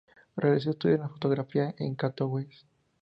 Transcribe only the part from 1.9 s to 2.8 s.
Katowice.